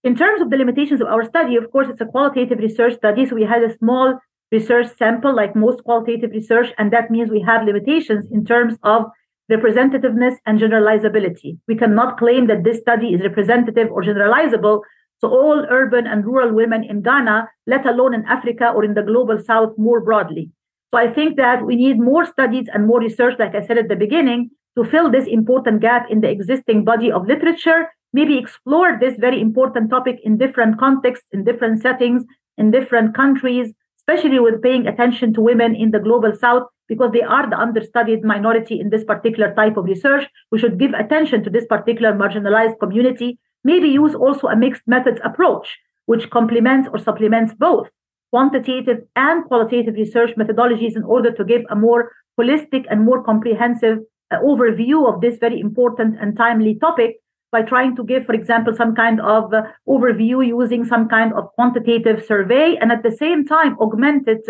In 0.04 0.16
terms 0.16 0.42
of 0.42 0.50
the 0.50 0.56
limitations 0.56 1.00
of 1.00 1.06
our 1.06 1.24
study, 1.24 1.56
of 1.56 1.70
course, 1.70 1.88
it's 1.88 2.00
a 2.00 2.12
qualitative 2.14 2.58
research 2.58 2.94
study. 2.96 3.24
So 3.24 3.36
we 3.36 3.44
had 3.44 3.62
a 3.62 3.76
small 3.78 4.18
research 4.50 4.88
sample, 4.98 5.34
like 5.34 5.56
most 5.56 5.84
qualitative 5.84 6.32
research, 6.32 6.68
and 6.76 6.92
that 6.92 7.10
means 7.10 7.30
we 7.30 7.44
have 7.50 7.64
limitations 7.64 8.26
in 8.30 8.44
terms 8.44 8.74
of 8.82 9.04
representativeness 9.50 10.34
and 10.46 10.60
generalizability. 10.60 11.58
We 11.66 11.76
cannot 11.76 12.18
claim 12.18 12.46
that 12.48 12.64
this 12.64 12.78
study 12.78 13.08
is 13.14 13.22
representative 13.22 13.88
or 13.90 14.02
generalizable 14.02 14.80
so 15.22 15.28
all 15.28 15.64
urban 15.70 16.08
and 16.08 16.26
rural 16.26 16.52
women 16.52 16.82
in 16.82 17.00
Ghana, 17.00 17.48
let 17.68 17.86
alone 17.86 18.12
in 18.12 18.24
Africa 18.26 18.72
or 18.74 18.84
in 18.84 18.94
the 18.94 19.02
global 19.02 19.38
south 19.38 19.72
more 19.78 20.00
broadly. 20.00 20.50
So 20.90 20.98
I 20.98 21.12
think 21.14 21.36
that 21.36 21.64
we 21.64 21.76
need 21.76 22.00
more 22.00 22.26
studies 22.26 22.66
and 22.74 22.88
more 22.88 22.98
research, 22.98 23.36
like 23.38 23.54
I 23.54 23.64
said 23.64 23.78
at 23.78 23.88
the 23.88 23.94
beginning, 23.94 24.50
to 24.76 24.84
fill 24.84 25.12
this 25.12 25.28
important 25.28 25.80
gap 25.80 26.10
in 26.10 26.22
the 26.22 26.28
existing 26.28 26.84
body 26.84 27.12
of 27.12 27.28
literature, 27.28 27.88
maybe 28.12 28.36
explore 28.36 28.98
this 29.00 29.14
very 29.16 29.40
important 29.40 29.90
topic 29.90 30.18
in 30.24 30.38
different 30.38 30.76
contexts, 30.80 31.26
in 31.32 31.44
different 31.44 31.80
settings, 31.80 32.24
in 32.58 32.72
different 32.72 33.14
countries, 33.14 33.72
especially 33.98 34.40
with 34.40 34.60
paying 34.60 34.88
attention 34.88 35.32
to 35.34 35.40
women 35.40 35.76
in 35.76 35.92
the 35.92 36.00
global 36.00 36.34
south, 36.34 36.64
because 36.88 37.12
they 37.12 37.22
are 37.22 37.48
the 37.48 37.56
understudied 37.56 38.24
minority 38.24 38.80
in 38.80 38.90
this 38.90 39.04
particular 39.04 39.54
type 39.54 39.76
of 39.76 39.84
research. 39.84 40.28
We 40.50 40.58
should 40.58 40.80
give 40.80 40.94
attention 40.94 41.44
to 41.44 41.50
this 41.50 41.64
particular 41.66 42.12
marginalized 42.12 42.80
community 42.80 43.38
maybe 43.64 43.88
use 43.88 44.14
also 44.14 44.46
a 44.48 44.56
mixed 44.56 44.82
methods 44.86 45.20
approach, 45.24 45.78
which 46.06 46.30
complements 46.30 46.88
or 46.92 46.98
supplements 46.98 47.54
both 47.54 47.88
quantitative 48.30 48.98
and 49.14 49.44
qualitative 49.44 49.94
research 49.94 50.30
methodologies 50.36 50.96
in 50.96 51.02
order 51.04 51.30
to 51.30 51.44
give 51.44 51.62
a 51.70 51.76
more 51.76 52.12
holistic 52.40 52.86
and 52.90 53.04
more 53.04 53.22
comprehensive 53.22 53.98
uh, 54.30 54.38
overview 54.38 55.06
of 55.06 55.20
this 55.20 55.36
very 55.38 55.60
important 55.60 56.16
and 56.20 56.36
timely 56.36 56.74
topic 56.80 57.16
by 57.50 57.60
trying 57.60 57.94
to 57.94 58.02
give, 58.02 58.24
for 58.24 58.32
example, 58.32 58.74
some 58.74 58.94
kind 58.94 59.20
of 59.20 59.52
uh, 59.52 59.62
overview 59.86 60.44
using 60.46 60.86
some 60.86 61.06
kind 61.08 61.34
of 61.34 61.44
quantitative 61.54 62.24
survey, 62.24 62.76
and 62.80 62.90
at 62.90 63.02
the 63.02 63.12
same 63.12 63.44
time 63.46 63.76
augment 63.78 64.26
it 64.26 64.40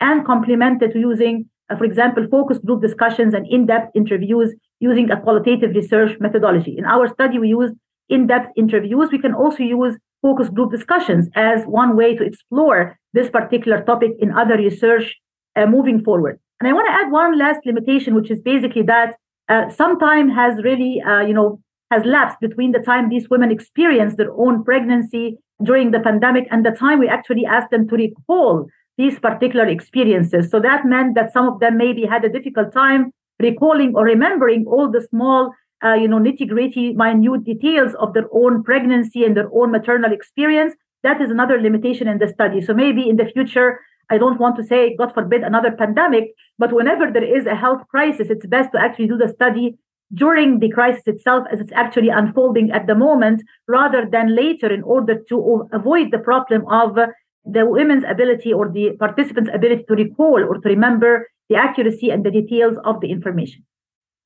and 0.00 0.26
complement 0.26 0.82
it 0.82 0.94
using, 0.94 1.48
uh, 1.70 1.76
for 1.76 1.84
example, 1.84 2.26
focus 2.30 2.58
group 2.58 2.82
discussions 2.82 3.32
and 3.32 3.46
in-depth 3.46 3.90
interviews 3.94 4.54
using 4.80 5.10
a 5.10 5.18
qualitative 5.18 5.74
research 5.74 6.18
methodology. 6.20 6.76
In 6.76 6.84
our 6.84 7.08
study, 7.08 7.38
we 7.38 7.48
used 7.48 7.74
in-depth 8.10 8.52
interviews. 8.56 9.08
We 9.10 9.18
can 9.18 9.34
also 9.34 9.62
use 9.62 9.96
focus 10.22 10.48
group 10.50 10.70
discussions 10.70 11.28
as 11.34 11.64
one 11.64 11.96
way 11.96 12.14
to 12.16 12.24
explore 12.24 12.98
this 13.12 13.30
particular 13.30 13.82
topic 13.82 14.12
in 14.20 14.32
other 14.32 14.56
research 14.56 15.16
uh, 15.56 15.66
moving 15.66 16.04
forward. 16.04 16.38
And 16.60 16.68
I 16.68 16.72
want 16.72 16.86
to 16.88 16.92
add 16.92 17.10
one 17.10 17.38
last 17.38 17.60
limitation, 17.64 18.14
which 18.14 18.30
is 18.30 18.40
basically 18.40 18.82
that 18.82 19.16
uh, 19.48 19.70
some 19.70 19.98
time 19.98 20.28
has 20.28 20.62
really, 20.62 21.00
uh, 21.00 21.22
you 21.22 21.32
know, 21.32 21.60
has 21.90 22.04
lapsed 22.04 22.38
between 22.40 22.72
the 22.72 22.78
time 22.78 23.08
these 23.08 23.28
women 23.30 23.50
experience 23.50 24.14
their 24.14 24.32
own 24.32 24.62
pregnancy 24.62 25.38
during 25.62 25.90
the 25.90 26.00
pandemic 26.00 26.46
and 26.50 26.64
the 26.64 26.70
time 26.70 26.98
we 27.00 27.08
actually 27.08 27.44
asked 27.46 27.70
them 27.70 27.88
to 27.88 27.96
recall 27.96 28.66
these 28.96 29.18
particular 29.18 29.66
experiences. 29.66 30.50
So 30.50 30.60
that 30.60 30.84
meant 30.84 31.14
that 31.14 31.32
some 31.32 31.48
of 31.48 31.58
them 31.60 31.76
maybe 31.76 32.04
had 32.04 32.24
a 32.24 32.28
difficult 32.28 32.72
time 32.72 33.12
recalling 33.40 33.94
or 33.96 34.04
remembering 34.04 34.66
all 34.66 34.90
the 34.90 35.00
small 35.10 35.52
uh, 35.84 35.94
you 35.94 36.08
know, 36.08 36.18
nitty 36.18 36.48
gritty, 36.48 36.92
minute 36.92 37.44
details 37.44 37.94
of 37.98 38.12
their 38.14 38.28
own 38.32 38.62
pregnancy 38.62 39.24
and 39.24 39.36
their 39.36 39.48
own 39.52 39.70
maternal 39.70 40.12
experience. 40.12 40.74
That 41.02 41.20
is 41.20 41.30
another 41.30 41.60
limitation 41.60 42.08
in 42.08 42.18
the 42.18 42.28
study. 42.28 42.60
So 42.60 42.74
maybe 42.74 43.08
in 43.08 43.16
the 43.16 43.24
future, 43.24 43.80
I 44.10 44.18
don't 44.18 44.40
want 44.40 44.56
to 44.56 44.64
say, 44.64 44.96
God 44.96 45.14
forbid, 45.14 45.42
another 45.42 45.70
pandemic, 45.70 46.34
but 46.58 46.72
whenever 46.72 47.10
there 47.10 47.24
is 47.24 47.46
a 47.46 47.54
health 47.54 47.82
crisis, 47.88 48.28
it's 48.28 48.46
best 48.46 48.70
to 48.72 48.78
actually 48.78 49.06
do 49.08 49.16
the 49.16 49.28
study 49.28 49.78
during 50.12 50.58
the 50.58 50.70
crisis 50.70 51.02
itself 51.06 51.46
as 51.52 51.60
it's 51.60 51.72
actually 51.72 52.08
unfolding 52.08 52.70
at 52.72 52.86
the 52.86 52.94
moment 52.94 53.42
rather 53.68 54.06
than 54.10 54.34
later 54.34 54.72
in 54.72 54.82
order 54.82 55.22
to 55.28 55.68
avoid 55.72 56.10
the 56.10 56.18
problem 56.18 56.66
of 56.68 56.96
the 57.44 57.64
women's 57.64 58.04
ability 58.04 58.52
or 58.52 58.68
the 58.68 58.90
participants' 58.98 59.50
ability 59.54 59.84
to 59.88 59.94
recall 59.94 60.42
or 60.42 60.58
to 60.58 60.68
remember 60.68 61.28
the 61.48 61.56
accuracy 61.56 62.10
and 62.10 62.24
the 62.24 62.30
details 62.30 62.76
of 62.84 63.00
the 63.00 63.10
information. 63.10 63.64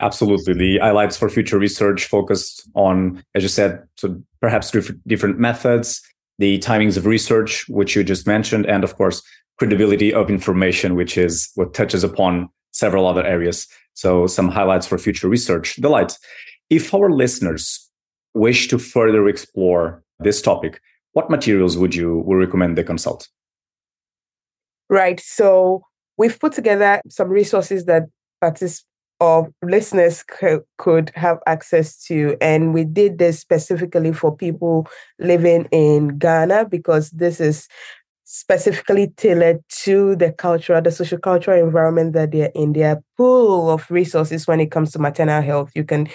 Absolutely. 0.00 0.54
The 0.54 0.78
highlights 0.78 1.16
for 1.16 1.28
future 1.28 1.58
research 1.58 2.06
focused 2.06 2.68
on, 2.74 3.22
as 3.34 3.42
you 3.42 3.48
said, 3.48 3.86
so 3.96 4.20
perhaps 4.40 4.70
different 5.06 5.38
methods, 5.38 6.02
the 6.38 6.58
timings 6.58 6.96
of 6.96 7.06
research, 7.06 7.68
which 7.68 7.94
you 7.94 8.02
just 8.02 8.26
mentioned, 8.26 8.66
and 8.66 8.82
of 8.82 8.96
course, 8.96 9.22
credibility 9.58 10.12
of 10.12 10.30
information, 10.30 10.96
which 10.96 11.16
is 11.16 11.48
what 11.54 11.74
touches 11.74 12.02
upon 12.02 12.48
several 12.72 13.06
other 13.06 13.24
areas. 13.24 13.68
So 13.94 14.26
some 14.26 14.48
highlights 14.48 14.86
for 14.86 14.98
future 14.98 15.28
research. 15.28 15.76
Delight, 15.76 16.18
if 16.70 16.92
our 16.92 17.10
listeners 17.10 17.88
wish 18.34 18.66
to 18.68 18.78
further 18.80 19.28
explore 19.28 20.02
this 20.18 20.42
topic, 20.42 20.80
what 21.12 21.30
materials 21.30 21.78
would 21.78 21.94
you 21.94 22.18
would 22.26 22.36
recommend 22.36 22.76
they 22.76 22.82
consult? 22.82 23.28
Right. 24.90 25.20
So 25.20 25.84
we've 26.18 26.38
put 26.38 26.52
together 26.52 27.00
some 27.08 27.28
resources 27.28 27.84
that 27.84 28.02
participants 28.40 28.88
or 29.20 29.52
listeners 29.62 30.24
c- 30.40 30.58
could 30.78 31.10
have 31.14 31.38
access 31.46 32.02
to. 32.04 32.36
And 32.40 32.74
we 32.74 32.84
did 32.84 33.18
this 33.18 33.38
specifically 33.40 34.12
for 34.12 34.36
people 34.36 34.86
living 35.18 35.66
in 35.70 36.18
Ghana 36.18 36.66
because 36.66 37.10
this 37.10 37.40
is 37.40 37.68
specifically 38.24 39.08
tailored 39.16 39.62
to 39.68 40.16
the 40.16 40.32
cultural, 40.32 40.80
the 40.82 40.90
social 40.90 41.18
cultural 41.18 41.62
environment 41.62 42.14
that 42.14 42.32
they're 42.32 42.50
in. 42.54 42.72
Their 42.72 43.02
pool 43.16 43.70
of 43.70 43.90
resources 43.90 44.46
when 44.46 44.60
it 44.60 44.70
comes 44.70 44.92
to 44.92 44.98
maternal 44.98 45.42
health. 45.42 45.70
You 45.74 45.84
can 45.84 46.08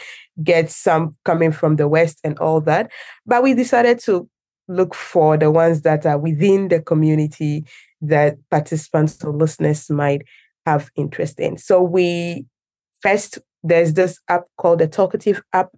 get 0.44 0.70
some 0.70 1.16
coming 1.26 1.52
from 1.52 1.76
the 1.76 1.88
West 1.88 2.20
and 2.24 2.38
all 2.40 2.62
that. 2.62 2.92
But 3.26 3.44
we 3.44 3.54
decided 3.54 4.00
to 4.00 4.28
look 4.68 4.94
for 4.94 5.38
the 5.38 5.52
ones 5.52 5.82
that 5.82 6.06
are 6.06 6.18
within 6.18 6.68
the 6.68 6.82
community 6.82 7.66
that 8.02 8.38
participants 8.50 9.24
or 9.24 9.34
listeners 9.34 9.90
might 9.90 10.24
have 10.66 10.90
interest 10.96 11.40
in. 11.40 11.58
So 11.58 11.82
we 11.82 12.46
First, 13.02 13.40
there's 13.64 13.94
this 13.94 14.20
app 14.30 14.44
called 14.58 14.80
the 14.80 14.88
Talkative 14.88 15.42
app 15.54 15.70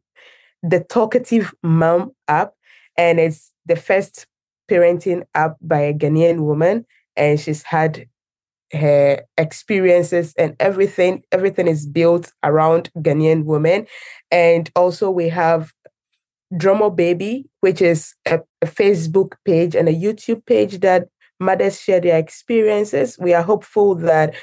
the 0.63 0.79
Talkative 0.83 1.53
Mom 1.63 2.11
app, 2.27 2.53
and 2.97 3.19
it's 3.19 3.51
the 3.65 3.75
first 3.75 4.27
parenting 4.69 5.23
app 5.33 5.57
by 5.61 5.79
a 5.79 5.93
Ghanaian 5.93 6.41
woman, 6.41 6.85
and 7.15 7.39
she's 7.39 7.63
had 7.63 8.05
her 8.71 9.21
experiences 9.37 10.33
and 10.37 10.55
everything. 10.59 11.23
Everything 11.31 11.67
is 11.67 11.85
built 11.85 12.31
around 12.43 12.89
Ghanaian 12.97 13.45
women, 13.45 13.87
and 14.29 14.69
also 14.75 15.09
we 15.09 15.29
have 15.29 15.71
Dromo 16.53 16.95
Baby, 16.95 17.45
which 17.61 17.81
is 17.81 18.13
a, 18.25 18.39
a 18.61 18.67
Facebook 18.67 19.33
page 19.45 19.75
and 19.75 19.87
a 19.87 19.93
YouTube 19.93 20.45
page 20.45 20.79
that 20.81 21.07
mothers 21.39 21.81
share 21.81 21.99
their 21.99 22.17
experiences. 22.17 23.17
We 23.19 23.33
are 23.33 23.41
hopeful 23.41 23.95
that 23.95 24.35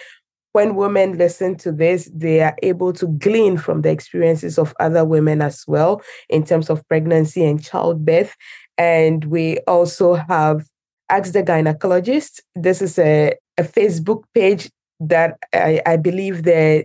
when 0.58 0.74
women 0.74 1.16
listen 1.16 1.54
to 1.54 1.70
this, 1.70 2.10
they 2.12 2.40
are 2.40 2.56
able 2.64 2.92
to 2.92 3.06
glean 3.06 3.56
from 3.56 3.82
the 3.82 3.90
experiences 3.90 4.58
of 4.58 4.74
other 4.80 5.04
women 5.04 5.40
as 5.40 5.62
well 5.68 6.02
in 6.28 6.44
terms 6.44 6.68
of 6.68 6.82
pregnancy 6.88 7.44
and 7.44 7.62
childbirth. 7.62 8.34
And 8.76 9.24
we 9.26 9.58
also 9.68 10.14
have 10.14 10.66
Ask 11.10 11.32
the 11.32 11.44
Gynecologist. 11.44 12.40
This 12.56 12.82
is 12.82 12.98
a, 12.98 13.34
a 13.56 13.62
Facebook 13.62 14.24
page 14.34 14.68
that 14.98 15.38
I, 15.52 15.80
I 15.86 15.96
believe 15.96 16.42
the, 16.42 16.84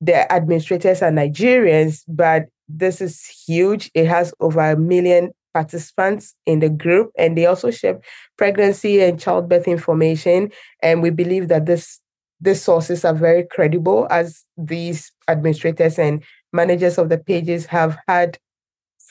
the 0.00 0.32
administrators 0.32 1.02
are 1.02 1.10
Nigerians, 1.10 2.04
but 2.06 2.44
this 2.68 3.00
is 3.00 3.26
huge. 3.26 3.90
It 3.94 4.06
has 4.06 4.32
over 4.38 4.60
a 4.60 4.76
million 4.76 5.32
participants 5.52 6.36
in 6.46 6.60
the 6.60 6.70
group, 6.70 7.10
and 7.18 7.36
they 7.36 7.46
also 7.46 7.72
share 7.72 7.98
pregnancy 8.38 9.02
and 9.02 9.18
childbirth 9.18 9.66
information. 9.66 10.52
And 10.84 11.02
we 11.02 11.10
believe 11.10 11.48
that 11.48 11.66
this 11.66 11.98
these 12.42 12.60
sources 12.60 13.04
are 13.04 13.14
very 13.14 13.44
credible, 13.44 14.06
as 14.10 14.44
these 14.56 15.12
administrators 15.28 15.98
and 15.98 16.22
managers 16.52 16.98
of 16.98 17.08
the 17.08 17.18
pages 17.18 17.66
have 17.66 17.96
had 18.08 18.36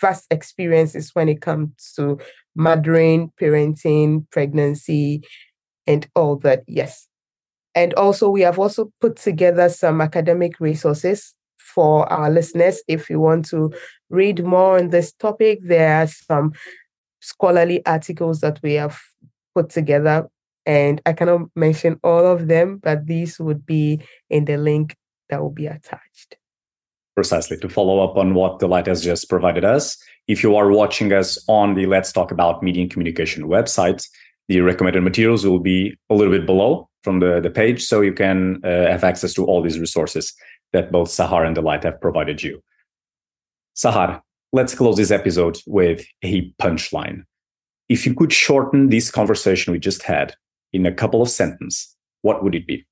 vast 0.02 0.28
experiences 0.32 1.12
when 1.14 1.30
it 1.30 1.42
comes 1.42 1.94
to 1.96 2.20
mothering, 2.56 3.32
parenting, 3.40 4.30
pregnancy, 4.32 5.24
and 5.88 6.08
all 6.14 6.36
that. 6.36 6.64
Yes. 6.68 7.08
And 7.74 7.94
also, 7.94 8.30
we 8.30 8.42
have 8.42 8.60
also 8.60 8.92
put 9.00 9.16
together 9.16 9.70
some 9.70 10.02
academic 10.02 10.60
resources 10.60 11.34
for 11.58 12.12
our 12.12 12.30
listeners. 12.30 12.84
If 12.90 13.10
you 13.10 13.22
want 13.22 13.46
to 13.46 13.72
read 14.10 14.44
more 14.44 14.78
on 14.78 14.90
this 14.90 15.14
topic, 15.14 15.60
there 15.64 16.02
are 16.02 16.08
some 16.08 16.52
scholarly 17.22 17.86
articles 17.86 18.42
that 18.42 18.60
we 18.62 18.74
have 18.74 19.00
put 19.56 19.70
together. 19.70 20.28
And 20.66 21.02
I 21.06 21.14
cannot 21.14 21.50
mention 21.56 22.00
all 22.04 22.26
of 22.26 22.48
them, 22.48 22.80
but 22.82 23.08
these 23.08 23.40
would 23.40 23.66
be 23.66 24.02
in 24.30 24.46
the 24.46 24.58
link 24.58 24.96
that 25.30 25.42
will 25.42 25.52
be 25.52 25.66
attached. 25.66 26.38
Precisely. 27.16 27.58
To 27.58 27.70
follow 27.70 28.04
up 28.04 28.16
on 28.18 28.34
what 28.34 28.60
Delight 28.60 28.88
has 28.88 29.04
just 29.04 29.30
provided 29.30 29.66
us, 29.66 29.98
if 30.28 30.44
you 30.44 30.56
are 30.56 30.70
watching 30.70 31.12
us 31.12 31.44
on 31.48 31.76
the 31.76 31.86
Let's 31.86 32.12
Talk 32.12 32.32
About 32.32 32.64
Media 32.64 32.84
and 32.84 32.92
Communication 32.92 33.44
website, 33.44 34.08
the 34.48 34.62
recommended 34.62 35.04
materials 35.04 35.46
will 35.46 35.60
be 35.60 35.96
a 36.10 36.16
little 36.16 36.32
bit 36.32 36.46
below 36.46 36.90
from 37.04 37.20
the, 37.20 37.40
the 37.40 37.50
page, 37.50 37.84
so 37.84 38.02
you 38.02 38.14
can 38.14 38.62
uh, 38.64 38.88
have 38.88 39.04
access 39.04 39.34
to 39.34 39.46
all 39.46 39.62
these 39.62 39.80
resources 39.80 40.34
that 40.74 40.92
both 40.92 41.10
Sahar 41.10 41.46
and 41.46 41.56
Delight 41.56 41.84
have 41.84 42.00
provided 42.00 42.44
you. 42.44 42.62
Sahar, 43.76 44.22
let's 44.54 44.76
close 44.76 44.98
this 44.98 45.12
episode 45.12 45.60
with 45.66 46.06
a 46.24 46.52
punchline. 46.62 47.24
If 47.90 48.06
you 48.06 48.14
could 48.14 48.32
shorten 48.32 48.90
this 48.90 49.12
conversation 49.12 49.74
we 49.74 49.80
just 49.80 50.04
had 50.04 50.36
in 50.74 50.86
a 50.86 50.94
couple 50.94 51.22
of 51.22 51.30
sentences, 51.30 51.96
what 52.22 52.44
would 52.44 52.56
it 52.56 52.68
be? 52.68 52.86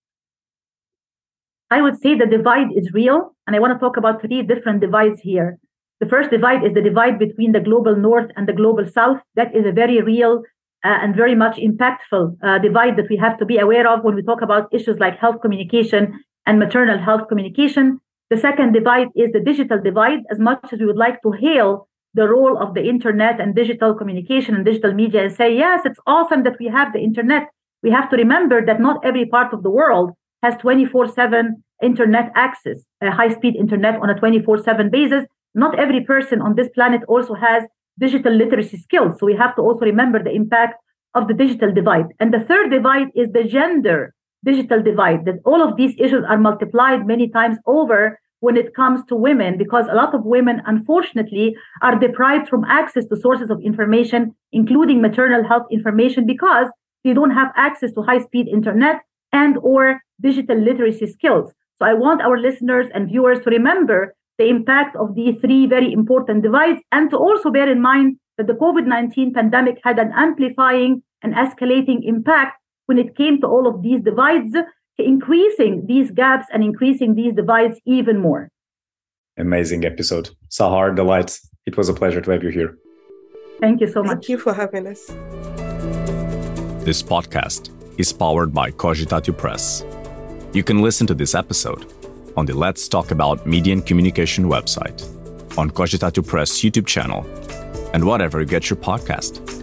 I 1.71 1.81
would 1.81 1.99
say 2.01 2.15
the 2.15 2.25
divide 2.25 2.69
is 2.75 2.91
real, 2.93 3.35
and 3.45 3.55
I 3.55 3.59
want 3.59 3.73
to 3.73 3.79
talk 3.79 3.97
about 3.97 4.21
three 4.21 4.41
different 4.41 4.81
divides 4.81 5.19
here. 5.21 5.59
The 5.99 6.07
first 6.07 6.31
divide 6.31 6.63
is 6.63 6.73
the 6.73 6.81
divide 6.81 7.19
between 7.19 7.51
the 7.51 7.59
global 7.59 7.95
north 7.95 8.31
and 8.35 8.47
the 8.47 8.53
global 8.53 8.87
south. 8.87 9.19
That 9.35 9.55
is 9.55 9.65
a 9.65 9.71
very 9.71 10.01
real 10.01 10.43
uh, 10.83 10.97
and 11.01 11.15
very 11.15 11.35
much 11.35 11.57
impactful 11.57 12.37
uh, 12.41 12.57
divide 12.59 12.97
that 12.97 13.09
we 13.09 13.17
have 13.17 13.37
to 13.39 13.45
be 13.45 13.57
aware 13.57 13.87
of 13.87 14.03
when 14.03 14.15
we 14.15 14.23
talk 14.23 14.41
about 14.41 14.73
issues 14.73 14.97
like 14.97 15.19
health 15.19 15.41
communication 15.41 16.23
and 16.45 16.57
maternal 16.57 16.97
health 16.97 17.27
communication. 17.27 17.99
The 18.29 18.37
second 18.37 18.71
divide 18.73 19.09
is 19.15 19.31
the 19.31 19.41
digital 19.41 19.79
divide. 19.81 20.19
As 20.31 20.39
much 20.39 20.59
as 20.71 20.79
we 20.79 20.85
would 20.85 20.97
like 20.97 21.21
to 21.23 21.31
hail 21.31 21.87
the 22.13 22.27
role 22.27 22.57
of 22.57 22.73
the 22.73 22.87
internet 22.87 23.39
and 23.39 23.53
digital 23.53 23.93
communication 23.93 24.55
and 24.55 24.65
digital 24.65 24.93
media 24.93 25.23
and 25.23 25.35
say, 25.35 25.55
yes, 25.55 25.81
it's 25.85 25.99
awesome 26.07 26.43
that 26.43 26.57
we 26.59 26.67
have 26.67 26.93
the 26.93 26.99
internet, 26.99 27.47
we 27.83 27.91
have 27.91 28.09
to 28.09 28.17
remember 28.17 28.65
that 28.65 28.79
not 28.79 29.03
every 29.05 29.25
part 29.25 29.53
of 29.53 29.63
the 29.63 29.69
world 29.69 30.11
has 30.43 30.55
24 30.57 31.07
7 31.07 31.63
internet 31.81 32.31
access, 32.35 32.79
a 33.01 33.11
high 33.11 33.29
speed 33.29 33.55
internet 33.55 33.95
on 34.01 34.09
a 34.09 34.19
24 34.19 34.63
7 34.63 34.89
basis. 34.89 35.25
Not 35.55 35.79
every 35.79 36.03
person 36.05 36.41
on 36.41 36.55
this 36.55 36.69
planet 36.69 37.01
also 37.07 37.33
has 37.33 37.63
digital 37.99 38.33
literacy 38.33 38.77
skills. 38.77 39.17
So 39.19 39.25
we 39.25 39.35
have 39.35 39.55
to 39.55 39.61
also 39.61 39.85
remember 39.85 40.23
the 40.23 40.31
impact 40.31 40.75
of 41.15 41.27
the 41.27 41.33
digital 41.33 41.73
divide. 41.73 42.05
And 42.19 42.33
the 42.33 42.39
third 42.39 42.69
divide 42.71 43.07
is 43.15 43.29
the 43.33 43.43
gender 43.43 44.13
digital 44.45 44.81
divide, 44.81 45.25
that 45.25 45.39
all 45.43 45.61
of 45.61 45.75
these 45.75 45.93
issues 45.99 46.23
are 46.27 46.37
multiplied 46.37 47.05
many 47.05 47.29
times 47.29 47.57
over 47.65 48.19
when 48.39 48.55
it 48.55 48.73
comes 48.73 49.03
to 49.09 49.15
women, 49.15 49.57
because 49.57 49.85
a 49.91 49.95
lot 49.95 50.15
of 50.15 50.23
women, 50.23 50.61
unfortunately, 50.65 51.53
are 51.81 51.99
deprived 51.99 52.47
from 52.47 52.63
access 52.63 53.05
to 53.07 53.17
sources 53.17 53.49
of 53.49 53.59
information, 53.61 54.33
including 54.53 55.01
maternal 55.01 55.45
health 55.45 55.67
information, 55.69 56.25
because 56.25 56.67
they 57.03 57.13
don't 57.13 57.31
have 57.31 57.51
access 57.55 57.93
to 57.93 58.01
high 58.01 58.19
speed 58.19 58.47
internet 58.47 59.01
and 59.31 59.57
or 59.61 60.01
digital 60.21 60.57
literacy 60.57 61.07
skills. 61.07 61.53
So 61.77 61.85
I 61.85 61.93
want 61.93 62.21
our 62.21 62.37
listeners 62.37 62.87
and 62.93 63.07
viewers 63.07 63.39
to 63.41 63.49
remember 63.49 64.15
the 64.37 64.49
impact 64.49 64.95
of 64.95 65.15
these 65.15 65.39
three 65.39 65.65
very 65.65 65.91
important 65.91 66.43
divides 66.43 66.81
and 66.91 67.09
to 67.09 67.17
also 67.17 67.51
bear 67.51 67.69
in 67.69 67.81
mind 67.81 68.17
that 68.37 68.47
the 68.47 68.53
COVID 68.53 68.85
19 68.85 69.33
pandemic 69.33 69.79
had 69.83 69.99
an 69.99 70.11
amplifying 70.15 71.03
and 71.21 71.33
escalating 71.33 71.99
impact 72.03 72.57
when 72.85 72.97
it 72.97 73.15
came 73.15 73.39
to 73.41 73.47
all 73.47 73.67
of 73.67 73.83
these 73.83 74.01
divides, 74.01 74.55
increasing 74.97 75.85
these 75.87 76.11
gaps 76.11 76.47
and 76.51 76.63
increasing 76.63 77.15
these 77.15 77.33
divides 77.33 77.79
even 77.85 78.19
more. 78.19 78.49
Amazing 79.37 79.85
episode. 79.85 80.31
Sahar, 80.49 80.95
Delights. 80.95 81.47
it 81.65 81.77
was 81.77 81.87
a 81.87 81.93
pleasure 81.93 82.21
to 82.21 82.31
have 82.31 82.43
you 82.43 82.49
here. 82.49 82.77
Thank 83.59 83.81
you 83.81 83.87
so 83.87 84.03
much. 84.03 84.11
Thank 84.11 84.29
you 84.29 84.37
for 84.37 84.53
having 84.53 84.87
us. 84.87 85.58
This 86.89 87.03
podcast 87.03 87.69
is 87.99 88.11
powered 88.11 88.51
by 88.51 88.71
Cogitatio 88.71 89.37
Press. 89.37 89.85
You 90.53 90.63
can 90.63 90.81
listen 90.81 91.05
to 91.05 91.13
this 91.13 91.35
episode 91.35 91.85
on 92.35 92.47
the 92.47 92.57
Let's 92.57 92.87
Talk 92.87 93.11
About 93.11 93.45
Media 93.45 93.73
and 93.73 93.85
Communication 93.85 94.45
website, 94.45 94.99
on 95.55 95.69
Cogitatio 95.69 96.25
Press 96.25 96.63
YouTube 96.63 96.87
channel, 96.87 97.27
and 97.93 98.03
whatever 98.03 98.39
you 98.39 98.47
get 98.47 98.71
your 98.71 98.77
podcast. 98.77 99.58